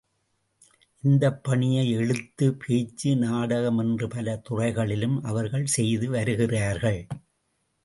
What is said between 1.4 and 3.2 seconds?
பணியை எழுத்து, பேச்சு,